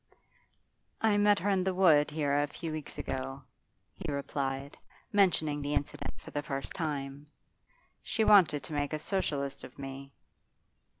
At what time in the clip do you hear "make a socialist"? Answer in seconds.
8.73-9.63